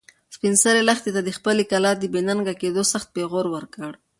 [0.35, 3.91] سپین سرې لښتې ته د خپلې کلا د بې ننګه کېدو سخت پېغور ورکړ.